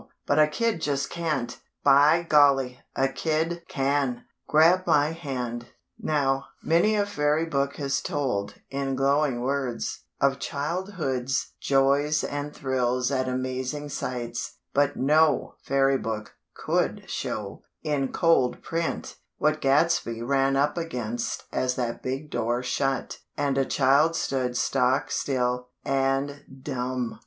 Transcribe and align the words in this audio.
But 0.25 0.39
a 0.39 0.47
kid 0.47 0.81
just 0.81 1.11
can't" 1.11 1.59
"By 1.83 2.23
golly! 2.27 2.79
A 2.95 3.07
kid 3.07 3.61
can! 3.67 4.25
Grab 4.47 4.87
my 4.87 5.11
hand." 5.11 5.67
Now, 5.99 6.45
many 6.63 6.95
a 6.95 7.05
fairy 7.05 7.45
book 7.45 7.75
has 7.75 8.01
told, 8.01 8.55
in 8.71 8.95
glowing 8.95 9.41
words, 9.41 9.99
of 10.19 10.39
childhood's 10.39 11.51
joys 11.59 12.23
and 12.23 12.51
thrills 12.51 13.11
at 13.11 13.27
amazing 13.29 13.89
sights; 13.89 14.57
but 14.73 14.95
no 14.97 15.53
fairy 15.61 15.99
book 15.99 16.33
could 16.55 17.07
show, 17.07 17.61
in 17.83 18.11
cold 18.11 18.63
print, 18.63 19.17
what 19.37 19.61
Gadsby 19.61 20.23
ran 20.23 20.55
up 20.55 20.79
against 20.79 21.43
as 21.51 21.75
that 21.75 22.01
big 22.01 22.31
door 22.31 22.63
shut, 22.63 23.19
and 23.37 23.55
a 23.55 23.65
child 23.65 24.15
stood 24.15 24.57
stock 24.57 25.11
still 25.11 25.69
and 25.85 26.43
_dumb! 26.63 27.19